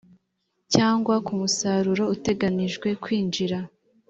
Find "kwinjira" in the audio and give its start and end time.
3.03-3.57